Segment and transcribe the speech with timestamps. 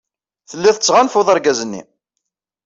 [0.49, 1.81] Telliḍ tettɣanfuḍ argaz-nni.